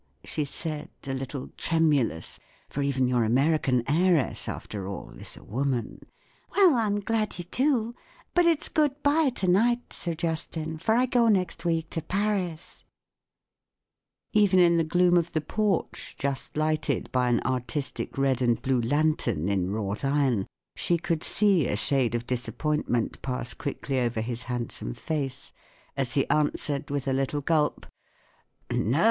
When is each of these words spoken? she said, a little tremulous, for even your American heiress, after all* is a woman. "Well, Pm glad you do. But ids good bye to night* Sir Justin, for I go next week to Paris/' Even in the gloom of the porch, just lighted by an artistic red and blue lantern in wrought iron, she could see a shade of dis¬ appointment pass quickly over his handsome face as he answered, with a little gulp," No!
she 0.23 0.43
said, 0.43 0.89
a 1.05 1.13
little 1.13 1.49
tremulous, 1.57 2.39
for 2.67 2.81
even 2.81 3.07
your 3.07 3.23
American 3.23 3.83
heiress, 3.87 4.49
after 4.49 4.87
all* 4.87 5.11
is 5.11 5.37
a 5.37 5.43
woman. 5.43 5.99
"Well, 6.57 6.71
Pm 6.75 7.01
glad 7.01 7.37
you 7.37 7.45
do. 7.51 7.93
But 8.33 8.47
ids 8.47 8.67
good 8.67 9.03
bye 9.03 9.29
to 9.29 9.47
night* 9.47 9.93
Sir 9.93 10.15
Justin, 10.15 10.79
for 10.79 10.95
I 10.95 11.05
go 11.05 11.27
next 11.27 11.65
week 11.65 11.91
to 11.91 12.01
Paris/' 12.01 12.83
Even 14.33 14.57
in 14.59 14.77
the 14.77 14.83
gloom 14.83 15.17
of 15.17 15.33
the 15.33 15.39
porch, 15.39 16.15
just 16.17 16.57
lighted 16.57 17.11
by 17.11 17.29
an 17.29 17.39
artistic 17.41 18.17
red 18.17 18.41
and 18.41 18.59
blue 18.59 18.81
lantern 18.81 19.49
in 19.49 19.69
wrought 19.69 20.03
iron, 20.03 20.47
she 20.75 20.97
could 20.97 21.23
see 21.23 21.67
a 21.67 21.75
shade 21.75 22.15
of 22.15 22.25
dis¬ 22.25 22.47
appointment 22.47 23.21
pass 23.21 23.53
quickly 23.53 23.99
over 23.99 24.21
his 24.21 24.41
handsome 24.49 24.95
face 24.95 25.53
as 25.95 26.15
he 26.15 26.27
answered, 26.31 26.89
with 26.89 27.07
a 27.07 27.13
little 27.13 27.41
gulp," 27.41 27.85
No! 28.71 28.99